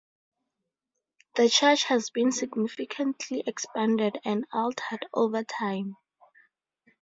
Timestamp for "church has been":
1.47-2.31